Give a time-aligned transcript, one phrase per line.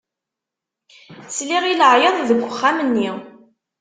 [1.35, 3.09] Sliɣ i leɛyaḍ deg uxxam-nni.